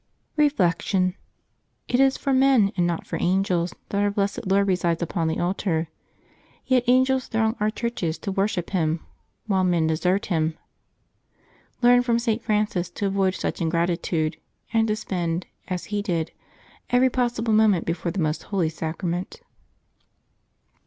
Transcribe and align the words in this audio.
Reflection.— 0.35 1.13
It 1.87 1.99
is 1.99 2.17
for 2.17 2.33
men, 2.33 2.71
and 2.75 2.87
not 2.87 3.05
for 3.05 3.19
angels, 3.21 3.71
that 3.89 4.01
our 4.01 4.09
blessed 4.09 4.47
Lord 4.47 4.67
resides 4.67 5.03
upon 5.03 5.27
the 5.27 5.37
altar. 5.39 5.89
Yet 6.65 6.85
angels 6.87 7.27
throng 7.27 7.55
our 7.59 7.69
churches 7.69 8.17
to 8.17 8.31
worship 8.31 8.71
Him 8.71 9.01
while 9.45 9.63
men 9.63 9.85
desert 9.85 10.25
Him. 10.25 10.57
Learn 11.83 12.01
from 12.01 12.17
St. 12.17 12.41
Francis 12.43 12.89
to 12.89 13.05
avoid 13.05 13.35
such 13.35 13.61
ingratitude, 13.61 14.37
and 14.73 14.87
to 14.87 14.95
spend, 14.95 15.45
as 15.67 15.85
he 15.93 16.01
did, 16.01 16.31
every 16.89 17.11
possible 17.11 17.53
moment 17.53 17.85
before 17.85 18.11
the 18.11 18.19
Most 18.19 18.41
Holy 18.49 18.69
Sacrament. 18.69 19.41